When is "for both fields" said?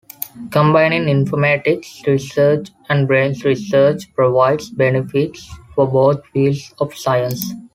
5.75-6.73